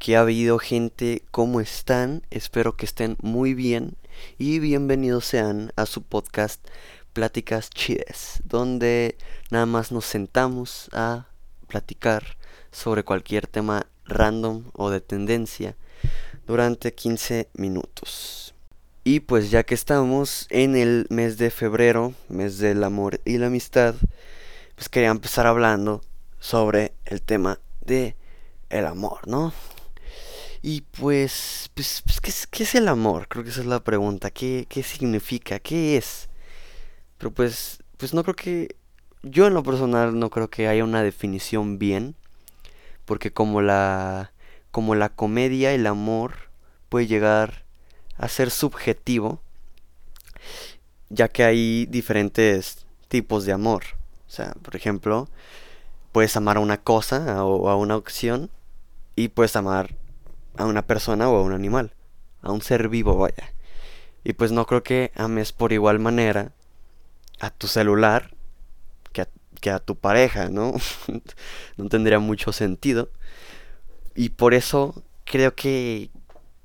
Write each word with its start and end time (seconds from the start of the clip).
¿Qué 0.00 0.16
ha 0.16 0.20
habido 0.20 0.58
gente? 0.58 1.24
¿Cómo 1.30 1.60
están? 1.60 2.22
Espero 2.30 2.74
que 2.74 2.86
estén 2.86 3.18
muy 3.20 3.52
bien 3.52 3.98
y 4.38 4.58
bienvenidos 4.58 5.26
sean 5.26 5.74
a 5.76 5.84
su 5.84 6.02
podcast 6.02 6.66
Pláticas 7.12 7.68
Chides, 7.68 8.40
donde 8.44 9.18
nada 9.50 9.66
más 9.66 9.92
nos 9.92 10.06
sentamos 10.06 10.88
a 10.94 11.26
platicar 11.68 12.38
sobre 12.72 13.04
cualquier 13.04 13.46
tema 13.46 13.88
random 14.06 14.70
o 14.72 14.88
de 14.88 15.02
tendencia 15.02 15.76
durante 16.46 16.94
15 16.94 17.50
minutos. 17.52 18.54
Y 19.04 19.20
pues 19.20 19.50
ya 19.50 19.64
que 19.64 19.74
estamos 19.74 20.46
en 20.48 20.76
el 20.76 21.08
mes 21.10 21.36
de 21.36 21.50
febrero, 21.50 22.14
mes 22.30 22.56
del 22.56 22.84
amor 22.84 23.20
y 23.26 23.36
la 23.36 23.48
amistad, 23.48 23.96
pues 24.76 24.88
quería 24.88 25.10
empezar 25.10 25.46
hablando 25.46 26.00
sobre 26.38 26.94
el 27.04 27.20
tema 27.20 27.60
de 27.84 28.16
el 28.70 28.86
amor, 28.86 29.28
¿no? 29.28 29.52
Y 30.62 30.82
pues, 30.82 31.70
pues, 31.74 32.02
pues 32.04 32.20
¿qué, 32.20 32.30
es, 32.30 32.46
¿qué, 32.46 32.64
es, 32.64 32.74
el 32.74 32.88
amor? 32.88 33.28
Creo 33.28 33.44
que 33.44 33.50
esa 33.50 33.60
es 33.60 33.66
la 33.66 33.82
pregunta. 33.82 34.30
¿Qué, 34.30 34.66
¿Qué 34.68 34.82
significa? 34.82 35.58
¿Qué 35.58 35.96
es? 35.96 36.28
Pero 37.18 37.30
pues, 37.32 37.82
pues 37.96 38.14
no 38.14 38.22
creo 38.22 38.36
que... 38.36 38.76
Yo 39.22 39.46
en 39.46 39.54
lo 39.54 39.62
personal 39.62 40.18
no 40.18 40.30
creo 40.30 40.48
que 40.50 40.68
haya 40.68 40.84
una 40.84 41.02
definición 41.02 41.78
bien. 41.78 42.14
Porque 43.06 43.32
como 43.32 43.62
la... 43.62 44.32
Como 44.70 44.94
la 44.94 45.08
comedia, 45.08 45.72
el 45.72 45.86
amor 45.86 46.50
puede 46.88 47.06
llegar 47.06 47.64
a 48.16 48.28
ser 48.28 48.50
subjetivo. 48.50 49.40
Ya 51.08 51.28
que 51.28 51.44
hay 51.44 51.86
diferentes 51.86 52.86
tipos 53.08 53.46
de 53.46 53.52
amor. 53.52 53.84
O 54.28 54.30
sea, 54.30 54.52
por 54.62 54.76
ejemplo, 54.76 55.28
puedes 56.12 56.36
amar 56.36 56.58
a 56.58 56.60
una 56.60 56.76
cosa 56.76 57.44
o 57.44 57.68
a 57.70 57.76
una 57.76 57.96
opción. 57.96 58.50
Y 59.16 59.28
puedes 59.28 59.56
amar 59.56 59.96
a 60.56 60.66
una 60.66 60.86
persona 60.86 61.28
o 61.28 61.36
a 61.36 61.42
un 61.42 61.52
animal, 61.52 61.94
a 62.42 62.52
un 62.52 62.62
ser 62.62 62.88
vivo, 62.88 63.16
vaya. 63.16 63.52
Y 64.24 64.34
pues 64.34 64.52
no 64.52 64.66
creo 64.66 64.82
que 64.82 65.12
ames 65.14 65.52
por 65.52 65.72
igual 65.72 65.98
manera 65.98 66.52
a 67.40 67.50
tu 67.50 67.66
celular 67.66 68.34
que 69.12 69.22
a, 69.22 69.28
que 69.60 69.70
a 69.70 69.78
tu 69.78 69.96
pareja, 69.96 70.48
¿no? 70.48 70.74
no 71.76 71.88
tendría 71.88 72.18
mucho 72.18 72.52
sentido. 72.52 73.10
Y 74.14 74.30
por 74.30 74.54
eso 74.54 75.02
creo 75.24 75.54
que 75.54 76.10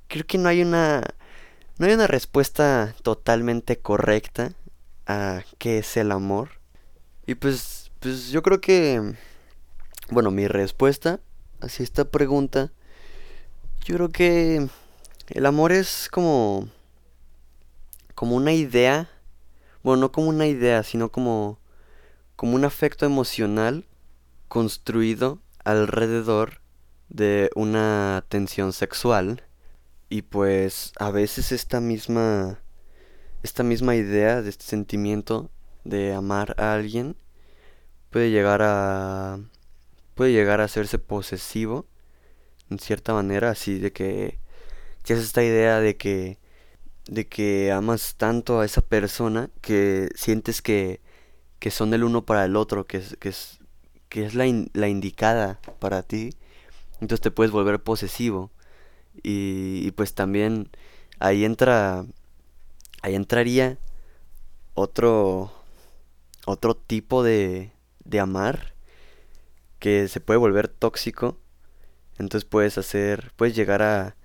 creo 0.08 0.26
que 0.26 0.38
no 0.38 0.48
hay 0.48 0.62
una 0.62 1.02
no 1.78 1.86
hay 1.86 1.92
una 1.92 2.06
respuesta 2.06 2.94
totalmente 3.02 3.78
correcta 3.78 4.52
a 5.06 5.42
qué 5.58 5.78
es 5.78 5.96
el 5.96 6.12
amor. 6.12 6.50
Y 7.26 7.36
pues 7.36 7.90
pues 8.00 8.28
yo 8.28 8.42
creo 8.42 8.60
que 8.60 9.14
bueno, 10.10 10.30
mi 10.30 10.46
respuesta 10.46 11.20
hacia 11.60 11.82
esta 11.82 12.04
pregunta 12.04 12.72
yo 13.86 13.94
creo 13.94 14.08
que 14.08 14.68
el 15.28 15.46
amor 15.46 15.70
es 15.70 16.08
como 16.10 16.68
como 18.16 18.34
una 18.34 18.52
idea, 18.52 19.08
bueno, 19.84 20.00
no 20.00 20.12
como 20.12 20.28
una 20.28 20.48
idea, 20.48 20.82
sino 20.82 21.12
como 21.12 21.60
como 22.34 22.56
un 22.56 22.64
afecto 22.64 23.06
emocional 23.06 23.86
construido 24.48 25.38
alrededor 25.64 26.60
de 27.08 27.48
una 27.54 28.24
tensión 28.28 28.72
sexual. 28.72 29.44
Y 30.08 30.22
pues 30.22 30.92
a 30.98 31.12
veces 31.12 31.52
esta 31.52 31.80
misma 31.80 32.58
esta 33.44 33.62
misma 33.62 33.94
idea 33.94 34.42
de 34.42 34.50
este 34.50 34.64
sentimiento 34.64 35.48
de 35.84 36.12
amar 36.12 36.56
a 36.58 36.74
alguien 36.74 37.16
puede 38.10 38.32
llegar 38.32 38.62
a 38.62 39.38
puede 40.16 40.32
llegar 40.32 40.60
a 40.60 40.64
hacerse 40.64 40.98
posesivo 40.98 41.86
en 42.70 42.78
cierta 42.78 43.14
manera, 43.14 43.50
así 43.50 43.78
de 43.78 43.92
que 43.92 44.38
es 45.04 45.18
esta 45.20 45.44
idea 45.44 45.80
de 45.80 45.96
que 45.96 46.38
de 47.06 47.28
que 47.28 47.72
amas 47.72 48.16
tanto 48.16 48.60
a 48.60 48.64
esa 48.64 48.82
persona 48.82 49.50
que 49.60 50.08
sientes 50.14 50.62
que, 50.62 51.00
que 51.58 51.70
son 51.70 51.94
el 51.94 52.04
uno 52.04 52.24
para 52.24 52.44
el 52.44 52.56
otro, 52.56 52.86
que 52.86 52.98
es, 52.98 53.16
que 53.18 53.28
es, 53.30 53.60
que 54.08 54.26
es 54.26 54.34
la, 54.34 54.44
la 54.72 54.88
indicada 54.88 55.60
para 55.78 56.02
ti, 56.02 56.34
entonces 57.00 57.20
te 57.20 57.30
puedes 57.30 57.52
volver 57.52 57.82
posesivo. 57.82 58.50
Y, 59.22 59.82
y, 59.84 59.92
pues 59.92 60.14
también 60.14 60.70
ahí 61.20 61.44
entra, 61.44 62.04
ahí 63.02 63.14
entraría 63.14 63.78
otro, 64.74 65.52
otro 66.44 66.76
tipo 66.76 67.22
de, 67.22 67.72
de 68.04 68.20
amar 68.20 68.74
que 69.78 70.08
se 70.08 70.20
puede 70.20 70.38
volver 70.38 70.68
tóxico 70.68 71.38
entonces 72.18 72.48
puedes 72.48 72.78
hacer, 72.78 73.32
puedes 73.36 73.54
llegar 73.54 73.82
a, 73.82 74.16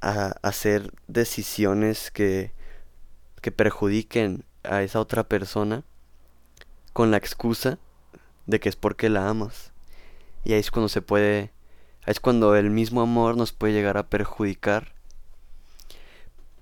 a 0.00 0.34
hacer 0.42 0.92
decisiones 1.06 2.10
que, 2.10 2.52
que 3.40 3.52
perjudiquen 3.52 4.44
a 4.64 4.82
esa 4.82 5.00
otra 5.00 5.24
persona 5.24 5.84
con 6.92 7.10
la 7.10 7.16
excusa 7.16 7.78
de 8.46 8.60
que 8.60 8.68
es 8.68 8.76
porque 8.76 9.08
la 9.08 9.28
amas. 9.28 9.72
Y 10.44 10.52
ahí 10.52 10.60
es 10.60 10.70
cuando 10.70 10.88
se 10.88 11.02
puede, 11.02 11.52
ahí 12.04 12.12
es 12.12 12.20
cuando 12.20 12.56
el 12.56 12.70
mismo 12.70 13.00
amor 13.00 13.36
nos 13.36 13.52
puede 13.52 13.72
llegar 13.72 13.96
a 13.96 14.08
perjudicar. 14.08 14.92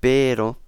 Pero 0.00 0.58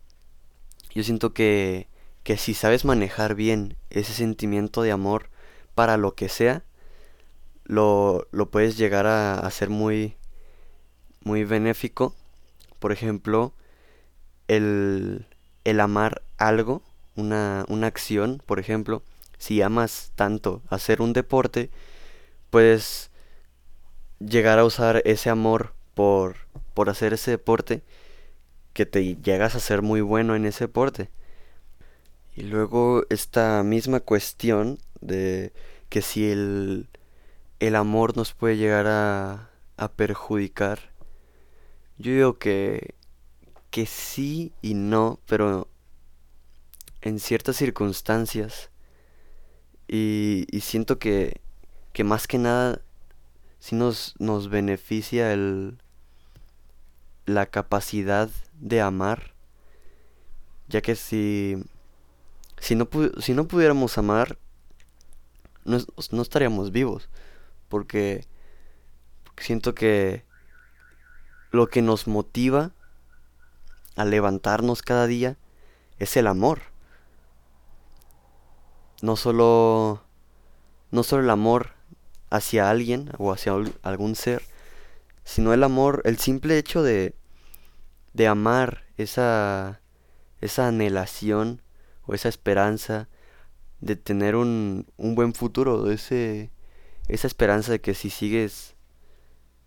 yo 0.94 1.03
siento 1.03 1.32
que, 1.32 1.88
que 2.22 2.37
si 2.37 2.55
sabes 2.55 2.84
manejar 2.84 3.34
bien 3.34 3.77
ese 3.91 4.12
sentimiento 4.12 4.82
de 4.82 4.93
amor 4.93 5.31
para 5.75 5.97
lo 5.97 6.15
que 6.15 6.28
sea, 6.28 6.65
lo, 7.65 8.27
lo 8.33 8.50
puedes 8.50 8.77
llegar 8.77 9.06
a 9.06 9.34
hacer 9.34 9.71
muy, 9.71 10.17
muy 11.25 11.45
benéfico. 11.45 12.15
Por 12.78 12.93
ejemplo, 12.93 13.53
el, 14.49 15.27
el 15.65 15.81
amar 15.81 16.23
algo, 16.39 16.83
una, 17.17 17.65
una 17.69 17.87
acción, 17.87 18.43
por 18.47 18.59
ejemplo, 18.59 19.03
si 19.39 19.62
amas 19.62 20.12
tanto 20.15 20.62
hacer 20.69 21.03
un 21.03 21.12
deporte, 21.12 21.71
puedes 22.50 23.11
llegar 24.21 24.59
a 24.59 24.65
usar 24.65 25.03
ese 25.05 25.31
amor 25.31 25.73
por, 25.94 26.37
por 26.75 26.91
hacer 26.91 27.12
ese 27.12 27.33
deporte 27.33 27.83
que 28.73 28.87
te 28.87 29.17
llegas 29.17 29.55
a 29.55 29.61
ser 29.61 29.83
muy 29.83 30.00
bueno 30.00 30.34
en 30.34 30.47
ese 30.47 30.65
deporte. 30.65 31.11
Y 32.34 32.43
luego 32.43 33.05
esta 33.11 33.62
misma 33.62 34.00
cuestión 34.00 34.79
de 35.00 35.53
que 35.91 36.00
si 36.00 36.31
el, 36.31 36.89
el 37.62 37.77
amor 37.77 38.17
nos 38.17 38.33
puede 38.33 38.56
llegar 38.56 38.89
a, 38.89 39.49
a 39.77 39.93
perjudicar. 39.93 40.81
Yo 41.97 42.11
digo 42.11 42.39
que, 42.41 42.97
que 43.71 43.87
sí 43.87 44.53
y 44.62 44.75
no, 44.75 45.21
pero 45.27 45.69
en 47.03 47.21
ciertas 47.21 47.55
circunstancias. 47.55 48.71
Y, 49.87 50.47
y 50.50 50.62
siento 50.62 50.99
que, 50.99 51.41
que 51.93 52.03
más 52.03 52.27
que 52.27 52.39
nada 52.39 52.81
sí 53.61 53.77
nos, 53.77 54.17
nos 54.19 54.49
beneficia 54.49 55.33
el, 55.33 55.79
la 57.27 57.47
capacidad 57.47 58.29
de 58.59 58.81
amar. 58.81 59.34
Ya 60.67 60.81
que 60.81 60.97
si, 60.97 61.62
si, 62.59 62.75
no, 62.75 62.89
si 63.21 63.34
no 63.34 63.47
pudiéramos 63.47 63.99
amar, 63.99 64.37
no, 65.65 65.79
no 66.11 66.23
estaríamos 66.23 66.73
vivos 66.73 67.09
porque 67.72 68.27
siento 69.38 69.75
que 69.75 70.27
lo 71.53 71.69
que 71.69 71.81
nos 71.81 72.06
motiva 72.06 72.72
a 73.97 74.05
levantarnos 74.05 74.83
cada 74.83 75.06
día 75.06 75.38
es 75.99 76.19
el 76.19 76.27
amor. 76.27 76.61
No 79.00 79.16
solo 79.16 80.03
no 80.91 81.02
solo 81.02 81.23
el 81.23 81.31
amor 81.31 81.70
hacia 82.29 82.69
alguien 82.69 83.11
o 83.17 83.32
hacia 83.32 83.55
algún 83.81 84.17
ser, 84.17 84.43
sino 85.25 85.55
el 85.55 85.64
amor, 85.64 86.02
el 86.05 86.19
simple 86.19 86.58
hecho 86.58 86.82
de 86.82 87.14
de 88.12 88.26
amar 88.26 88.85
esa 88.99 89.81
esa 90.43 90.69
anhelación 90.69 91.62
o 92.05 92.12
esa 92.12 92.29
esperanza 92.29 93.08
de 93.81 93.96
tener 93.96 94.37
un, 94.37 94.93
un 94.99 95.14
buen 95.14 95.32
futuro, 95.32 95.91
ese 95.91 96.50
esa 97.08 97.26
esperanza 97.26 97.72
de 97.72 97.81
que 97.81 97.94
si 97.94 98.10
sigues, 98.10 98.75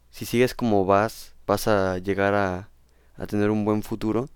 si 0.10 0.26
sigues 0.26 0.54
como 0.54 0.86
vas, 0.86 1.34
vas 1.46 1.68
a 1.68 1.98
llegar 2.00 2.34
a, 2.34 2.70
tener 3.28 3.50
un 3.50 3.66
buen 3.66 3.84
futuro. 3.84 4.30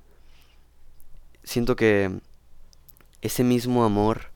Siento 1.44 1.76
que 1.76 2.20
ese 3.22 3.44
mismo 3.44 3.84
amor 3.84 4.32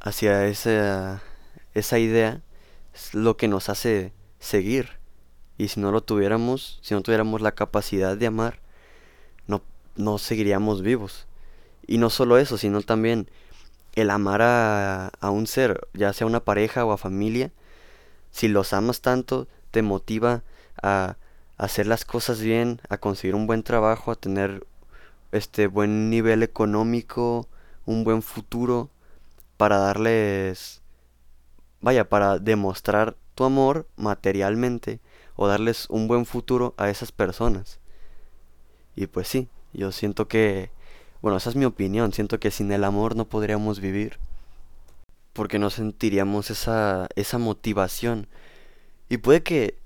hacia 0.00 0.46
esa, 0.46 1.22
esa 1.74 1.98
idea 1.98 2.42
es 2.94 3.14
lo 3.14 3.36
que 3.36 3.48
nos 3.48 3.68
hace 3.68 4.12
seguir. 4.38 4.98
Y 5.56 5.68
si 5.68 5.80
no 5.80 5.92
lo 5.92 6.02
tuviéramos, 6.02 6.78
si 6.82 6.94
no 6.94 7.02
tuviéramos 7.02 7.40
la 7.40 7.52
capacidad 7.52 8.16
de 8.16 8.26
amar, 8.26 8.60
no, 9.46 9.62
no 9.96 10.18
seguiríamos 10.18 10.82
vivos. 10.82 11.26
Y 11.86 11.98
no 11.98 12.10
solo 12.10 12.38
eso, 12.38 12.56
sino 12.56 12.82
también 12.82 13.30
el 13.94 14.10
amar 14.10 14.42
a, 14.42 15.08
a 15.20 15.30
un 15.30 15.46
ser, 15.46 15.88
ya 15.94 16.12
sea 16.12 16.26
una 16.26 16.40
pareja 16.40 16.84
o 16.84 16.92
a 16.92 16.98
familia, 16.98 17.52
si 18.30 18.48
los 18.48 18.72
amas 18.72 19.00
tanto, 19.00 19.48
te 19.70 19.82
motiva 19.82 20.42
a, 20.82 21.16
hacer 21.56 21.86
las 21.86 22.06
cosas 22.06 22.40
bien, 22.40 22.80
a 22.88 22.96
conseguir 22.96 23.34
un 23.34 23.46
buen 23.46 23.62
trabajo, 23.62 24.10
a 24.10 24.14
tener 24.14 24.66
este 25.30 25.66
buen 25.66 26.08
nivel 26.08 26.42
económico, 26.42 27.48
un 27.84 28.02
buen 28.02 28.22
futuro 28.22 28.88
para 29.58 29.76
darles 29.76 30.80
vaya, 31.82 32.08
para 32.08 32.38
demostrar 32.38 33.16
tu 33.34 33.44
amor 33.44 33.86
materialmente 33.96 35.00
o 35.36 35.48
darles 35.48 35.86
un 35.90 36.08
buen 36.08 36.24
futuro 36.24 36.74
a 36.78 36.88
esas 36.88 37.12
personas. 37.12 37.78
Y 38.96 39.06
pues 39.06 39.28
sí, 39.28 39.48
yo 39.74 39.92
siento 39.92 40.28
que, 40.28 40.70
bueno, 41.22 41.36
esa 41.36 41.50
es 41.50 41.56
mi 41.56 41.64
opinión, 41.64 42.12
siento 42.12 42.40
que 42.40 42.50
sin 42.50 42.72
el 42.72 42.84
amor 42.84 43.16
no 43.16 43.26
podríamos 43.28 43.80
vivir. 43.80 44.18
Porque 45.32 45.58
no 45.58 45.70
sentiríamos 45.70 46.50
esa, 46.50 47.08
esa 47.14 47.38
motivación. 47.38 48.26
Y 49.08 49.18
puede 49.18 49.42
que, 49.42 49.76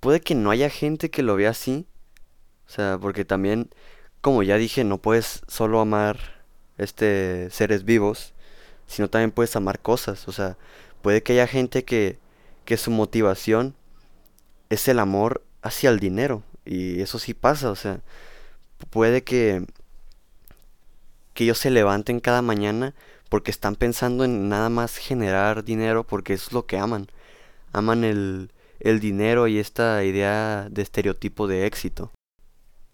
puede 0.00 0.20
que 0.20 0.34
no 0.34 0.50
haya 0.50 0.70
gente 0.70 1.10
que 1.10 1.22
lo 1.22 1.36
vea 1.36 1.50
así. 1.50 1.86
O 2.66 2.70
sea, 2.70 2.98
porque 3.00 3.24
también, 3.24 3.70
como 4.20 4.42
ya 4.42 4.56
dije, 4.56 4.84
no 4.84 4.98
puedes 4.98 5.42
solo 5.48 5.80
amar 5.80 6.18
este 6.78 7.50
seres 7.50 7.84
vivos, 7.84 8.34
sino 8.86 9.08
también 9.08 9.30
puedes 9.30 9.56
amar 9.56 9.80
cosas. 9.80 10.28
O 10.28 10.32
sea, 10.32 10.56
puede 11.02 11.22
que 11.22 11.34
haya 11.34 11.46
gente 11.46 11.84
que, 11.84 12.18
que 12.64 12.76
su 12.76 12.90
motivación 12.90 13.74
es 14.70 14.88
el 14.88 14.98
amor 14.98 15.42
hacia 15.62 15.90
el 15.90 16.00
dinero. 16.00 16.42
Y 16.64 17.00
eso 17.00 17.18
sí 17.18 17.34
pasa, 17.34 17.70
o 17.70 17.76
sea, 17.76 18.00
puede 18.90 19.22
que, 19.24 19.66
que 21.40 21.44
ellos 21.44 21.58
se 21.58 21.70
levanten 21.70 22.20
cada 22.20 22.42
mañana 22.42 22.94
porque 23.30 23.50
están 23.50 23.74
pensando 23.74 24.24
en 24.24 24.50
nada 24.50 24.68
más 24.68 24.98
generar 24.98 25.64
dinero 25.64 26.04
porque 26.04 26.34
eso 26.34 26.48
es 26.48 26.52
lo 26.52 26.66
que 26.66 26.76
aman. 26.76 27.06
Aman 27.72 28.04
el, 28.04 28.52
el 28.78 29.00
dinero 29.00 29.48
y 29.48 29.58
esta 29.58 30.04
idea 30.04 30.68
de 30.70 30.82
estereotipo 30.82 31.46
de 31.46 31.64
éxito. 31.64 32.12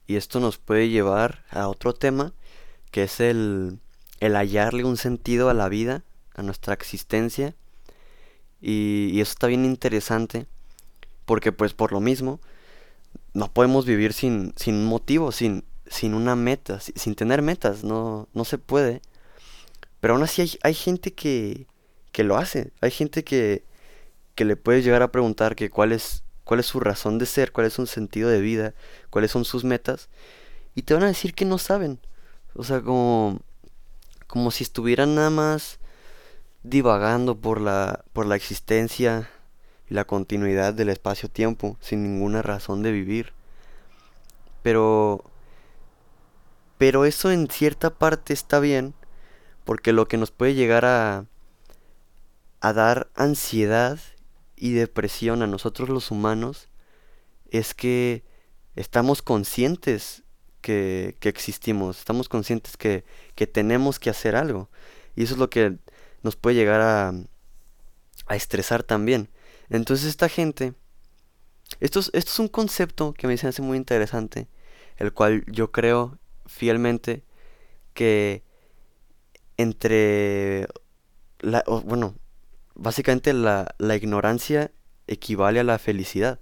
Y 0.06 0.14
esto 0.14 0.38
nos 0.38 0.58
puede 0.58 0.90
llevar 0.90 1.44
a 1.50 1.66
otro 1.66 1.93
tema 1.93 2.34
que 2.93 3.02
es 3.02 3.19
el, 3.19 3.81
el 4.20 4.37
hallarle 4.37 4.84
un 4.84 4.96
sentido 4.96 5.50
a 5.50 5.54
la 5.54 5.69
vida, 5.69 6.04
a 6.37 6.44
nuestra 6.44 6.72
existencia. 6.72 7.56
Y, 8.60 9.10
y 9.12 9.22
eso 9.22 9.32
está 9.32 9.48
bien 9.48 9.64
interesante 9.64 10.46
porque 11.25 11.50
pues 11.50 11.75
por 11.75 11.90
lo 11.90 11.98
mismo 11.98 12.38
no 13.34 13.52
podemos 13.52 13.87
vivir 13.87 14.12
sin, 14.12 14.52
sin 14.54 14.84
motivo, 14.84 15.32
sin, 15.32 15.64
sin 15.88 16.14
una 16.14 16.36
meta, 16.36 16.80
sin, 16.80 17.14
tener 17.14 17.42
metas, 17.42 17.84
no, 17.84 18.28
no 18.34 18.44
se 18.44 18.58
puede. 18.58 19.00
Pero 20.00 20.14
aún 20.14 20.22
así 20.22 20.42
hay, 20.42 20.58
hay 20.62 20.74
gente 20.74 21.12
que, 21.12 21.66
que 22.12 22.24
lo 22.24 22.36
hace, 22.36 22.72
hay 22.80 22.90
gente 22.90 23.24
que, 23.24 23.64
que 24.34 24.44
le 24.44 24.56
puedes 24.56 24.84
llegar 24.84 25.02
a 25.02 25.12
preguntar 25.12 25.56
que 25.56 25.70
cuál 25.70 25.92
es, 25.92 26.22
cuál 26.44 26.60
es 26.60 26.66
su 26.66 26.80
razón 26.80 27.18
de 27.18 27.26
ser, 27.26 27.52
cuál 27.52 27.66
es 27.66 27.74
su 27.74 27.86
sentido 27.86 28.28
de 28.28 28.40
vida, 28.40 28.74
cuáles 29.10 29.30
son 29.30 29.44
sus 29.44 29.64
metas, 29.64 30.08
y 30.74 30.82
te 30.82 30.94
van 30.94 31.04
a 31.04 31.08
decir 31.08 31.34
que 31.34 31.44
no 31.44 31.58
saben. 31.58 31.98
O 32.54 32.64
sea, 32.64 32.82
como, 32.82 33.40
como 34.26 34.50
si 34.50 34.64
estuvieran 34.64 35.14
nada 35.14 35.30
más 35.30 35.78
divagando 36.62 37.36
por 37.36 37.60
la, 37.60 38.04
por 38.12 38.26
la 38.26 38.36
existencia 38.36 39.30
y 39.88 39.94
la 39.94 40.04
continuidad 40.04 40.74
del 40.74 40.88
espacio-tiempo 40.88 41.76
sin 41.80 42.02
ninguna 42.02 42.42
razón 42.42 42.82
de 42.82 42.92
vivir. 42.92 43.32
Pero 44.62 45.24
pero 46.78 47.05
eso 47.05 47.31
en 47.31 47.49
cierta 47.49 47.90
parte 47.90 48.32
está 48.32 48.61
bien 48.61 48.94
porque 49.64 49.93
lo 49.93 50.08
que 50.08 50.17
nos 50.17 50.31
puede 50.31 50.55
llegar 50.55 50.84
a 50.84 51.26
a 52.61 52.73
dar 52.73 53.11
ansiedad 53.14 53.99
y 54.56 54.73
depresión 54.73 55.43
a 55.43 55.46
nosotros 55.46 55.88
los 55.88 56.11
humanos 56.11 56.69
es 57.50 57.75
que 57.75 58.25
estamos 58.75 59.23
conscientes 59.23 60.25
que, 60.62 61.17
que 61.20 61.28
existimos, 61.28 61.99
estamos 61.99 62.28
conscientes 62.28 62.76
que, 62.76 63.05
que 63.34 63.46
tenemos 63.46 63.99
que 63.99 64.11
hacer 64.11 64.34
algo. 64.34 64.69
Y 65.14 65.22
eso 65.22 65.34
es 65.34 65.38
lo 65.38 65.49
que 65.49 65.79
nos 66.22 66.37
puede 66.37 66.56
llegar 66.56 66.81
a, 66.81 67.12
a 68.26 68.37
estresar 68.37 68.82
también. 68.82 69.31
Entonces 69.69 70.08
esta 70.08 70.29
gente, 70.29 70.75
esto 71.81 72.00
es, 72.00 72.11
esto 72.14 72.32
es 72.32 72.38
un 72.38 72.49
concepto 72.49 73.14
que 73.14 73.29
me 73.29 73.34
hace 73.34 73.62
muy 73.62 73.76
interesante, 73.76 74.49
el 74.96 75.12
cual 75.12 75.44
yo 75.46 75.70
creo 75.70 76.19
fielmente 76.46 77.25
que 77.94 78.43
entre 79.56 80.69
la, 81.40 81.64
bueno, 81.84 82.14
básicamente 82.75 83.32
la, 83.32 83.75
la 83.78 83.96
ignorancia 83.96 84.70
equivale 85.06 85.60
a 85.60 85.64
la 85.64 85.78
felicidad. 85.78 86.40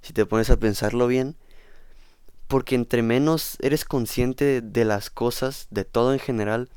Si 0.00 0.12
te 0.12 0.26
pones 0.26 0.50
a 0.50 0.58
pensarlo 0.58 1.06
bien, 1.06 1.36
porque 2.46 2.74
entre 2.74 3.02
menos 3.02 3.58
eres 3.60 3.84
consciente 3.84 4.60
de 4.62 4.84
las 4.84 5.10
cosas, 5.10 5.66
de 5.70 5.84
todo 5.84 6.12
en 6.12 6.18
general, 6.18 6.70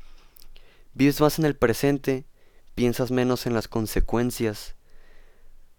vives 0.94 1.20
más 1.20 1.38
en 1.38 1.46
el 1.46 1.56
presente, 1.56 2.26
piensas 2.74 3.10
menos 3.10 3.46
en 3.46 3.54
las 3.54 3.68
consecuencias, 3.68 4.76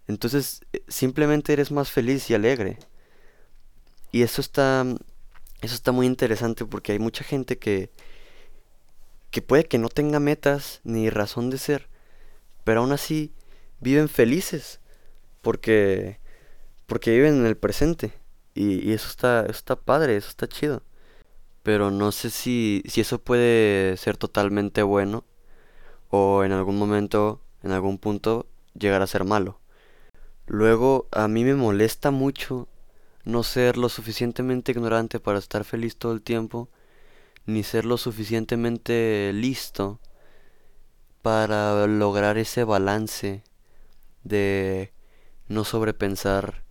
entonces 0.07 0.61
eh, 0.73 0.83
simplemente 0.87 1.53
eres 1.53 1.71
más 1.71 1.91
feliz 1.91 2.29
y 2.29 2.33
alegre. 2.33 2.77
Y 4.11 4.21
eso 4.21 4.41
está, 4.41 4.85
eso 5.63 5.75
está 5.75 5.91
muy 5.91 6.05
interesante 6.05 6.65
porque 6.65 6.91
hay 6.91 6.99
mucha 6.99 7.23
gente 7.23 7.57
que, 7.57 7.89
que 9.31 9.41
puede 9.41 9.65
que 9.65 9.77
no 9.77 9.89
tenga 9.89 10.19
metas 10.19 10.81
ni 10.83 11.09
razón 11.09 11.49
de 11.49 11.57
ser, 11.57 11.89
pero 12.63 12.81
aún 12.81 12.91
así 12.91 13.33
viven 13.79 14.09
felices 14.09 14.81
porque, 15.41 16.19
porque 16.85 17.11
viven 17.11 17.39
en 17.39 17.45
el 17.45 17.57
presente. 17.57 18.13
Y, 18.55 18.87
y 18.89 18.93
eso, 18.93 19.07
está, 19.09 19.41
eso 19.41 19.51
está 19.51 19.75
padre, 19.75 20.17
eso 20.17 20.29
está 20.29 20.47
chido. 20.47 20.83
Pero 21.63 21.91
no 21.91 22.11
sé 22.11 22.29
si, 22.29 22.83
si 22.87 23.01
eso 23.01 23.19
puede 23.19 23.95
ser 23.97 24.17
totalmente 24.17 24.83
bueno 24.83 25.23
o 26.09 26.43
en 26.43 26.51
algún 26.51 26.77
momento, 26.77 27.41
en 27.63 27.71
algún 27.71 27.97
punto, 27.97 28.47
llegar 28.77 29.01
a 29.01 29.07
ser 29.07 29.23
malo. 29.23 29.59
Luego, 30.45 31.07
a 31.11 31.27
mí 31.27 31.43
me 31.45 31.55
molesta 31.55 32.11
mucho 32.11 32.67
no 33.23 33.43
ser 33.43 33.77
lo 33.77 33.89
suficientemente 33.89 34.71
ignorante 34.71 35.19
para 35.19 35.39
estar 35.39 35.63
feliz 35.63 35.95
todo 35.95 36.13
el 36.13 36.21
tiempo, 36.21 36.69
ni 37.45 37.63
ser 37.63 37.85
lo 37.85 37.97
suficientemente 37.97 39.31
listo 39.33 39.99
para 41.21 41.87
lograr 41.87 42.37
ese 42.37 42.63
balance 42.63 43.43
de 44.23 44.91
no 45.47 45.63
sobrepensar 45.63 46.63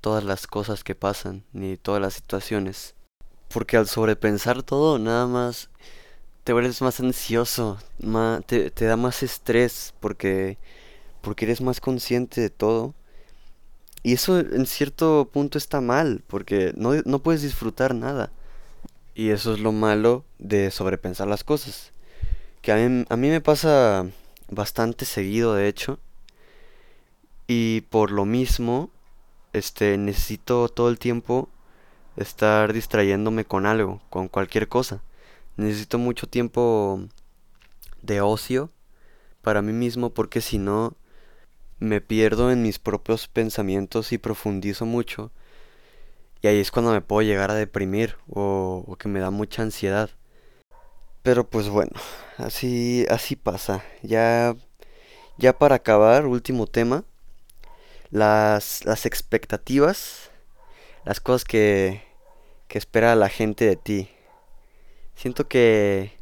todas 0.00 0.24
las 0.24 0.46
cosas 0.46 0.82
que 0.82 0.94
pasan, 0.94 1.44
ni 1.52 1.76
todas 1.76 2.00
las 2.00 2.14
situaciones. 2.14 2.94
Porque 3.48 3.76
al 3.76 3.86
sobrepensar 3.86 4.62
todo, 4.62 4.98
nada 4.98 5.26
más 5.26 5.70
te 6.42 6.52
vuelves 6.52 6.82
más 6.82 6.98
ansioso, 6.98 7.78
te, 8.46 8.70
te 8.70 8.84
da 8.86 8.96
más 8.96 9.22
estrés, 9.22 9.94
porque, 10.00 10.58
porque 11.20 11.44
eres 11.44 11.60
más 11.60 11.80
consciente 11.80 12.40
de 12.40 12.50
todo 12.50 12.94
y 14.02 14.14
eso 14.14 14.40
en 14.40 14.66
cierto 14.66 15.28
punto 15.32 15.58
está 15.58 15.80
mal, 15.80 16.22
porque 16.26 16.72
no, 16.76 16.94
no 17.04 17.20
puedes 17.20 17.42
disfrutar 17.42 17.94
nada. 17.94 18.32
Y 19.14 19.30
eso 19.30 19.54
es 19.54 19.60
lo 19.60 19.72
malo 19.72 20.24
de 20.38 20.70
sobrepensar 20.70 21.28
las 21.28 21.44
cosas. 21.44 21.92
Que 22.62 22.72
a 22.72 22.76
mí, 22.76 23.04
a 23.08 23.16
mí 23.16 23.28
me 23.28 23.40
pasa 23.40 24.06
bastante 24.50 25.04
seguido, 25.04 25.54
de 25.54 25.68
hecho. 25.68 25.98
Y 27.46 27.82
por 27.90 28.10
lo 28.10 28.24
mismo, 28.24 28.90
este, 29.52 29.98
necesito 29.98 30.68
todo 30.68 30.88
el 30.88 30.98
tiempo 30.98 31.48
estar 32.16 32.72
distrayéndome 32.72 33.44
con 33.44 33.66
algo, 33.66 34.00
con 34.10 34.28
cualquier 34.28 34.68
cosa. 34.68 35.02
Necesito 35.56 35.98
mucho 35.98 36.26
tiempo 36.26 37.00
de 38.02 38.20
ocio 38.20 38.70
para 39.42 39.62
mí 39.62 39.72
mismo 39.72 40.10
porque 40.10 40.40
si 40.40 40.58
no 40.58 40.94
me 41.82 42.00
pierdo 42.00 42.52
en 42.52 42.62
mis 42.62 42.78
propios 42.78 43.26
pensamientos 43.26 44.12
y 44.12 44.18
profundizo 44.18 44.86
mucho. 44.86 45.32
Y 46.40 46.46
ahí 46.46 46.60
es 46.60 46.70
cuando 46.70 46.92
me 46.92 47.00
puedo 47.00 47.22
llegar 47.22 47.50
a 47.50 47.54
deprimir 47.54 48.16
o, 48.28 48.96
que 49.00 49.08
me 49.08 49.18
da 49.18 49.30
mucha 49.30 49.62
ansiedad. 49.62 50.08
Pero 51.24 51.48
pues 51.48 51.68
bueno, 51.68 51.92
así, 52.38 53.04
así 53.10 53.34
pasa. 53.34 53.82
Ya, 54.02 54.54
ya 55.38 55.58
para 55.58 55.76
acabar, 55.76 56.26
último 56.26 56.68
tema. 56.68 57.04
Las, 58.10 58.84
las 58.84 59.04
expectativas, 59.04 60.30
las 61.04 61.20
cosas 61.20 61.44
que, 61.44 62.02
que 62.68 62.78
espera 62.78 63.16
la 63.16 63.28
gente 63.28 63.64
de 63.64 63.76
ti. 63.76 64.08
Siento 65.16 65.48
que, 65.48 66.12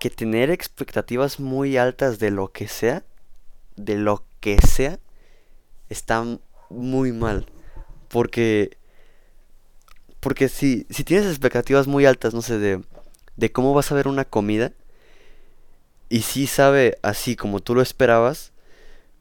que 0.00 0.08
tener 0.08 0.50
expectativas 0.50 1.38
muy 1.38 1.76
altas 1.76 2.18
de 2.18 2.30
lo 2.30 2.52
que 2.52 2.68
sea, 2.68 3.04
de 3.76 3.96
lo 3.96 4.24
que 4.44 4.58
sea, 4.60 5.00
está 5.88 6.22
muy 6.68 7.12
mal. 7.12 7.46
Porque, 8.08 8.76
porque 10.20 10.50
si, 10.50 10.86
si 10.90 11.02
tienes 11.02 11.26
expectativas 11.26 11.86
muy 11.86 12.04
altas, 12.04 12.34
no 12.34 12.42
sé, 12.42 12.58
de, 12.58 12.82
de 13.36 13.52
cómo 13.52 13.72
vas 13.72 13.90
a 13.90 13.94
ver 13.94 14.06
una 14.06 14.26
comida, 14.26 14.74
y 16.10 16.20
si 16.20 16.46
sabe 16.46 16.98
así 17.00 17.36
como 17.36 17.60
tú 17.60 17.74
lo 17.74 17.80
esperabas, 17.80 18.52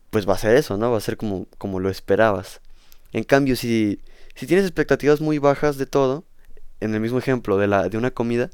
pues 0.10 0.28
va 0.28 0.34
a 0.34 0.38
ser 0.38 0.58
eso, 0.58 0.76
¿no? 0.76 0.92
Va 0.92 0.98
a 0.98 1.00
ser 1.00 1.16
como, 1.16 1.48
como 1.58 1.80
lo 1.80 1.90
esperabas. 1.90 2.60
En 3.14 3.24
cambio, 3.24 3.56
si, 3.56 4.02
si 4.36 4.46
tienes 4.46 4.66
expectativas 4.66 5.22
muy 5.22 5.38
bajas 5.38 5.78
de 5.78 5.86
todo, 5.86 6.26
en 6.82 6.94
el 6.94 7.00
mismo 7.00 7.18
ejemplo 7.18 7.58
de, 7.58 7.68
la, 7.68 7.88
de 7.88 7.98
una 7.98 8.12
comida, 8.12 8.50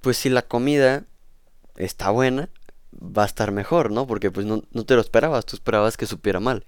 pues 0.00 0.16
si 0.16 0.30
la 0.30 0.42
comida 0.42 1.04
está 1.76 2.10
buena, 2.10 2.48
va 2.94 3.22
a 3.24 3.26
estar 3.26 3.52
mejor, 3.52 3.90
¿no? 3.90 4.06
Porque 4.06 4.30
pues 4.30 4.46
no, 4.46 4.62
no 4.72 4.84
te 4.84 4.94
lo 4.94 5.00
esperabas, 5.00 5.46
tú 5.46 5.56
esperabas 5.56 5.96
que 5.96 6.06
supiera 6.06 6.40
mal. 6.40 6.64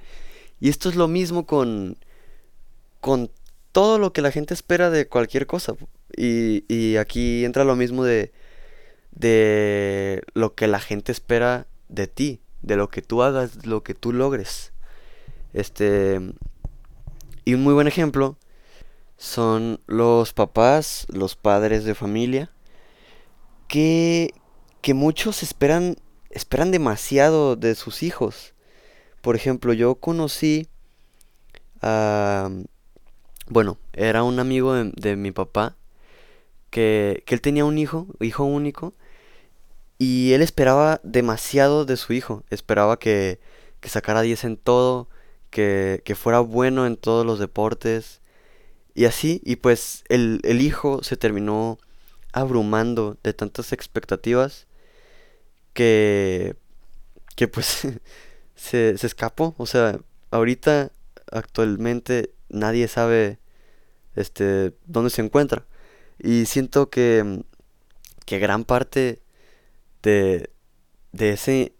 Y 0.61 0.69
esto 0.69 0.89
es 0.89 0.97
lo 0.97 1.09
mismo 1.09 1.47
con, 1.47 1.97
con 3.01 3.31
todo 3.73 3.99
lo 3.99 4.13
que 4.13 4.23
la 4.23 4.31
gente 4.31 4.55
espera 4.55 4.91
de 4.91 5.09
cualquier 5.09 5.47
cosa. 5.47 5.75
Y, 6.17 6.65
y 6.73 6.97
aquí 6.97 7.45
entra 7.45 7.65
lo 7.65 7.77
mismo 7.77 8.05
de, 8.05 8.33
de 9.13 10.23
lo 10.35 10.55
que 10.55 10.67
la 10.67 10.81
gente 10.81 11.13
espera 11.13 11.67
de 11.89 12.07
ti, 12.07 12.41
de 12.63 12.77
lo 12.77 12.89
que 12.89 13.03
tú 13.03 13.23
hagas, 13.23 13.67
lo 13.67 13.83
que 13.83 13.95
tú 13.95 14.13
logres. 14.13 14.73
Este. 15.53 16.21
Y 17.45 17.55
un 17.55 17.63
muy 17.63 17.75
buen 17.75 17.89
ejemplo 17.89 18.37
son 19.17 19.81
los 19.87 20.33
papás, 20.33 21.07
los 21.11 21.37
padres 21.37 21.85
de 21.85 21.95
familia, 21.95 22.51
que, 23.69 24.33
que 24.81 24.95
muchos 24.95 25.43
esperan, 25.43 25.97
esperan 26.31 26.71
demasiado 26.71 27.57
de 27.57 27.75
sus 27.75 28.03
hijos. 28.03 28.55
Por 29.21 29.37
ejemplo, 29.37 29.73
yo 29.73 29.97
conocí 29.97 30.69
a... 31.83 32.51
Bueno, 33.49 33.79
era 33.93 34.23
un 34.23 34.39
amigo 34.39 34.75
de, 34.75 35.17
mi 35.17 35.33
papá 35.33 35.77
que, 36.71 37.25
que 37.27 37.35
él 37.35 37.41
tenía 37.41 37.65
un 37.65 37.79
hijo, 37.79 38.07
hijo 38.21 38.45
único, 38.45 38.95
y 39.99 40.33
él 40.33 40.41
esperaba 40.41 41.01
demasiado 41.03 41.85
de 41.85 41.97
su 41.97 42.13
hijo. 42.13 42.45
Esperaba 42.51 42.99
que, 42.99 43.41
que 43.81 43.89
sacara 43.89 44.23
10 44.23 44.45
en 44.45 44.57
todo, 44.57 45.09
que, 45.51 46.01
que, 46.05 46.15
fuera 46.15 46.39
bueno 46.39 46.87
en 46.87 46.97
todos 46.97 47.27
los 47.27 47.41
deportes. 47.41 48.21
Y 48.95 49.07
así, 49.07 49.43
y 49.45 49.57
pues 49.57 50.05
el, 50.09 50.41
el 50.45 50.61
hijo 50.61 51.03
se 51.03 51.17
terminó 51.17 51.79
abrumando 52.33 53.17
de 53.25 53.35
tantas 53.35 53.73
expectativas 53.73 54.69
que, 55.73 56.57
que 57.37 57.49
pues 57.49 57.87
se, 58.55 58.99
se 58.99 59.07
escapó. 59.07 59.55
O 59.59 59.67
sea, 59.67 60.01
ahorita, 60.31 60.93
actualmente, 61.31 62.33
nadie 62.49 62.89
sabe 62.89 63.39
este, 64.17 64.75
dónde 64.87 65.11
se 65.11 65.23
encuentra. 65.23 65.65
Y 66.19 66.47
siento 66.47 66.91
que, 66.91 67.45
que 68.27 68.39
gran 68.39 68.65
parte 68.65 69.21
de, 70.03 70.51
de, 71.13 71.31
ese, 71.31 71.75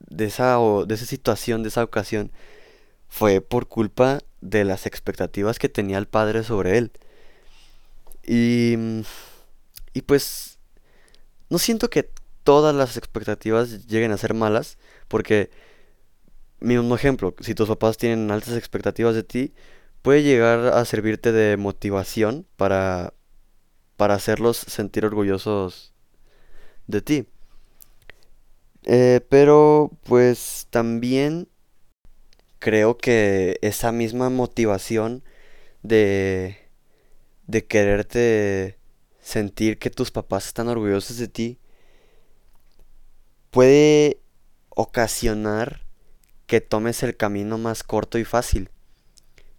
de, 0.00 0.26
esa, 0.26 0.58
de 0.86 0.94
esa 0.94 1.06
situación, 1.06 1.62
de 1.62 1.68
esa 1.68 1.84
ocasión, 1.84 2.32
fue 3.08 3.40
por 3.40 3.68
culpa 3.68 4.20
de 4.40 4.64
las 4.64 4.86
expectativas 4.86 5.58
que 5.58 5.68
tenía 5.68 5.98
el 5.98 6.06
padre 6.06 6.44
sobre 6.44 6.78
él. 6.78 6.92
Y, 8.26 8.76
y 9.94 10.02
pues, 10.02 10.58
no 11.48 11.58
siento 11.58 11.88
que 11.88 12.10
todas 12.48 12.74
las 12.74 12.96
expectativas 12.96 13.86
lleguen 13.88 14.10
a 14.10 14.16
ser 14.16 14.32
malas, 14.32 14.78
porque 15.06 15.50
mismo 16.60 16.94
ejemplo, 16.94 17.34
si 17.40 17.54
tus 17.54 17.68
papás 17.68 17.98
tienen 17.98 18.30
altas 18.30 18.56
expectativas 18.56 19.14
de 19.14 19.22
ti, 19.22 19.52
puede 20.00 20.22
llegar 20.22 20.60
a 20.60 20.82
servirte 20.86 21.30
de 21.30 21.58
motivación 21.58 22.46
para, 22.56 23.12
para 23.98 24.14
hacerlos 24.14 24.56
sentir 24.56 25.04
orgullosos 25.04 25.92
de 26.86 27.02
ti. 27.02 27.26
Eh, 28.84 29.20
pero 29.28 29.90
pues 30.04 30.68
también 30.70 31.48
creo 32.60 32.96
que 32.96 33.58
esa 33.60 33.92
misma 33.92 34.30
motivación 34.30 35.22
de, 35.82 36.56
de 37.46 37.66
quererte 37.66 38.78
sentir 39.20 39.78
que 39.78 39.90
tus 39.90 40.10
papás 40.10 40.46
están 40.46 40.68
orgullosos 40.68 41.18
de 41.18 41.28
ti 41.28 41.58
puede 43.50 44.20
ocasionar 44.70 45.82
que 46.46 46.60
tomes 46.60 47.02
el 47.02 47.16
camino 47.16 47.58
más 47.58 47.82
corto 47.82 48.18
y 48.18 48.24
fácil. 48.24 48.70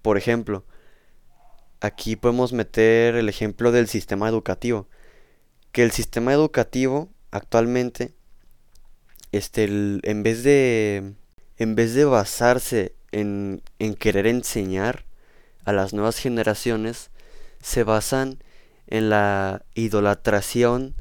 Por 0.01 0.17
ejemplo, 0.17 0.65
aquí 1.81 2.15
podemos 2.15 2.53
meter 2.53 3.15
el 3.15 3.29
ejemplo 3.29 3.71
del 3.71 3.87
sistema 3.87 4.27
educativo. 4.27 4.87
Que 5.71 5.83
el 5.83 5.91
sistema 5.91 6.33
educativo 6.33 7.09
actualmente, 7.31 8.13
este, 9.31 9.65
en 9.65 10.23
vez 10.23 10.43
de, 10.43 11.13
en 11.57 11.75
vez 11.75 11.93
de 11.93 12.05
basarse 12.05 12.95
en, 13.11 13.61
en 13.77 13.93
querer 13.93 14.25
enseñar 14.25 15.05
a 15.65 15.73
las 15.73 15.93
nuevas 15.93 16.17
generaciones, 16.17 17.11
se 17.61 17.83
basan 17.83 18.39
en 18.87 19.09
la 19.09 19.63
idolatración 19.75 20.95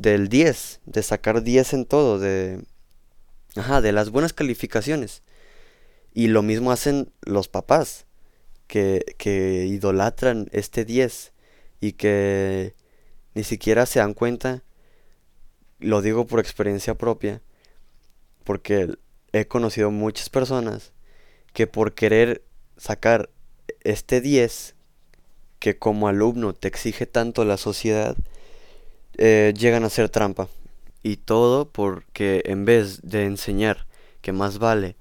del 0.00 0.30
10, 0.30 0.80
de 0.86 1.02
sacar 1.02 1.42
10 1.42 1.74
en 1.74 1.84
todo, 1.84 2.18
de, 2.18 2.64
Ajá, 3.54 3.80
de 3.80 3.92
las 3.92 4.10
buenas 4.10 4.32
calificaciones. 4.32 5.22
Y 6.14 6.28
lo 6.28 6.42
mismo 6.42 6.72
hacen 6.72 7.12
los 7.22 7.48
papás, 7.48 8.06
que, 8.66 9.04
que 9.18 9.66
idolatran 9.66 10.48
este 10.52 10.84
10 10.84 11.32
y 11.80 11.92
que 11.92 12.74
ni 13.34 13.44
siquiera 13.44 13.84
se 13.84 13.98
dan 13.98 14.14
cuenta, 14.14 14.62
lo 15.80 16.00
digo 16.00 16.26
por 16.26 16.40
experiencia 16.40 16.94
propia, 16.94 17.42
porque 18.44 18.94
he 19.32 19.46
conocido 19.46 19.90
muchas 19.90 20.30
personas 20.30 20.92
que 21.52 21.66
por 21.66 21.94
querer 21.94 22.42
sacar 22.76 23.28
este 23.82 24.20
10 24.20 24.76
que 25.58 25.78
como 25.78 26.08
alumno 26.08 26.54
te 26.54 26.68
exige 26.68 27.06
tanto 27.06 27.44
la 27.44 27.58
sociedad, 27.58 28.16
eh, 29.20 29.52
llegan 29.54 29.84
a 29.84 29.88
hacer 29.88 30.08
trampa. 30.08 30.48
Y 31.02 31.18
todo 31.18 31.68
porque 31.70 32.42
en 32.46 32.64
vez 32.64 33.02
de 33.02 33.26
enseñar 33.26 33.86
que 34.22 34.32
más 34.32 34.58
vale 34.58 34.96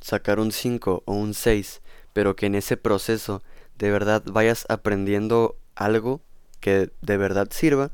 sacar 0.00 0.40
un 0.40 0.50
5 0.50 1.02
o 1.04 1.12
un 1.12 1.34
6, 1.34 1.82
pero 2.14 2.36
que 2.36 2.46
en 2.46 2.54
ese 2.54 2.76
proceso 2.78 3.42
de 3.78 3.90
verdad 3.90 4.22
vayas 4.24 4.64
aprendiendo 4.68 5.56
algo 5.74 6.22
que 6.60 6.90
de 7.02 7.16
verdad 7.18 7.48
sirva, 7.50 7.90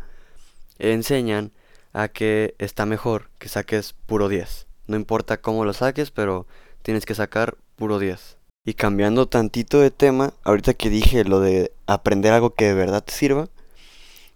enseñan 0.79 1.53
a 1.93 2.09
que 2.09 2.55
está 2.59 2.87
mejor 2.87 3.29
que 3.39 3.49
saques 3.49 3.93
puro 4.07 4.29
10. 4.29 4.67
No 4.87 4.97
importa 4.97 5.41
cómo 5.41 5.65
lo 5.65 5.73
saques, 5.73 6.13
pero 6.13 6.47
tienes 6.83 7.07
que 7.07 7.15
sacar 7.17 7.57
puro 7.75 7.99
10. 7.99 8.37
Y 8.65 8.75
cambiando 8.75 9.27
tantito 9.27 9.81
de 9.81 9.91
tema, 9.91 10.33
ahorita 10.45 10.75
que 10.75 10.91
dije 10.91 11.25
lo 11.25 11.41
de 11.41 11.73
aprender 11.87 12.33
algo 12.33 12.55
que 12.55 12.67
de 12.67 12.75
verdad 12.75 13.05
sirva, 13.09 13.49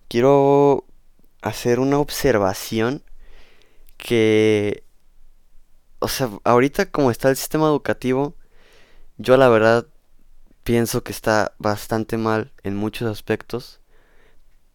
quiero 0.09 0.85
hacer 1.43 1.81
una 1.81 1.99
observación 1.99 3.03
que, 3.97 4.85
o 5.99 6.09
sea, 6.09 6.31
ahorita 6.45 6.91
como 6.91 7.11
está 7.11 7.31
el 7.31 7.37
sistema 7.37 7.67
educativo, 7.67 8.35
yo 9.19 9.37
la 9.37 9.49
verdad 9.49 9.87
pienso 10.65 11.03
que 11.03 11.13
está 11.13 11.55
bastante 11.59 12.17
mal 12.17 12.53
en 12.63 12.77
muchos 12.77 13.11
aspectos, 13.11 13.81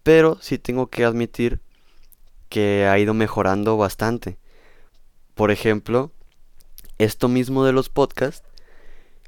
pero 0.03 0.37
sí 0.41 0.57
tengo 0.57 0.87
que 0.87 1.05
admitir 1.05 1.61
que 2.49 2.85
ha 2.87 2.97
ido 2.99 3.13
mejorando 3.13 3.77
bastante. 3.77 4.37
Por 5.33 5.51
ejemplo, 5.51 6.11
esto 6.97 7.27
mismo 7.27 7.65
de 7.65 7.73
los 7.73 7.89
podcasts, 7.89 8.47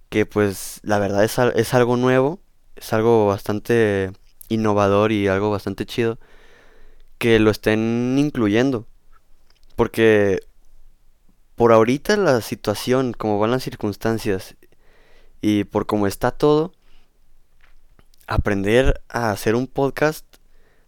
que 0.09 0.25
pues 0.25 0.79
la 0.83 0.99
verdad 0.99 1.23
es, 1.23 1.37
es 1.37 1.73
algo 1.73 1.97
nuevo, 1.97 2.39
es 2.75 2.93
algo 2.93 3.27
bastante 3.27 4.11
innovador 4.49 5.11
y 5.11 5.27
algo 5.27 5.51
bastante 5.51 5.85
chido 5.85 6.19
que 7.17 7.39
lo 7.39 7.51
estén 7.51 8.15
incluyendo. 8.17 8.87
Porque 9.75 10.41
por 11.55 11.71
ahorita 11.71 12.17
la 12.17 12.41
situación, 12.41 13.13
como 13.13 13.39
van 13.39 13.51
las 13.51 13.63
circunstancias 13.63 14.55
y 15.41 15.63
por 15.65 15.85
cómo 15.85 16.07
está 16.07 16.31
todo, 16.31 16.73
aprender 18.27 19.01
a 19.09 19.31
hacer 19.31 19.55
un 19.55 19.67
podcast 19.67 20.25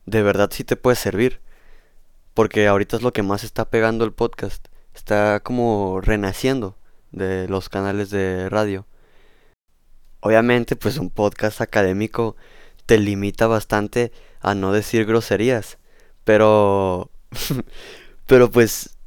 de 0.06 0.24
verdad 0.24 0.50
sí 0.52 0.64
te 0.64 0.76
puede 0.76 0.96
servir. 0.96 1.42
Porque 2.34 2.68
ahorita 2.68 2.98
es 2.98 3.02
lo 3.02 3.14
que 3.14 3.24
más 3.24 3.44
está 3.44 3.70
pegando 3.70 4.06
el 4.06 4.14
podcast. 4.14 4.68
Está 4.94 5.40
como 5.42 6.02
renaciendo 6.02 6.78
de 7.12 7.48
los 7.48 7.70
canales 7.70 8.10
de 8.10 8.50
radio. 8.50 8.86
Obviamente, 10.22 10.76
pues 10.76 10.98
un 10.98 11.10
podcast 11.10 11.62
académico 11.62 12.36
te 12.86 12.98
limita 12.98 13.48
bastante 13.48 14.12
a 14.42 14.54
no 14.54 14.72
decir 14.72 15.06
groserías. 15.06 15.79
Pero, 16.30 17.10
pero 18.28 18.52
pues, 18.52 18.98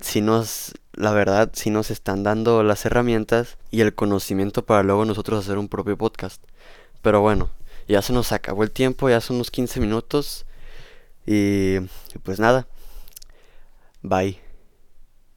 si 0.00 0.22
nos, 0.22 0.72
la 0.94 1.12
verdad, 1.12 1.50
si 1.52 1.68
nos 1.68 1.90
están 1.90 2.22
dando 2.22 2.62
las 2.62 2.86
herramientas 2.86 3.58
y 3.70 3.82
el 3.82 3.94
conocimiento 3.94 4.64
para 4.64 4.82
luego 4.82 5.04
nosotros 5.04 5.44
hacer 5.44 5.58
un 5.58 5.68
propio 5.68 5.98
podcast. 5.98 6.42
Pero 7.02 7.20
bueno, 7.20 7.50
ya 7.88 8.00
se 8.00 8.14
nos 8.14 8.32
acabó 8.32 8.62
el 8.62 8.70
tiempo, 8.70 9.10
ya 9.10 9.20
son 9.20 9.36
unos 9.36 9.50
15 9.50 9.80
minutos. 9.80 10.46
Y 11.26 11.80
pues 12.22 12.40
nada, 12.40 12.66
bye. 14.00 14.41